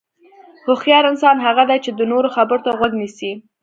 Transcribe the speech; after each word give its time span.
هوښیار 0.65 1.03
انسان 1.11 1.35
هغه 1.45 1.63
دی 1.69 1.77
چې 1.85 1.91
د 1.93 2.01
نورو 2.11 2.33
خبرو 2.35 2.63
ته 2.65 2.71
غوږ 2.77 2.91
نیسي. 3.01 3.31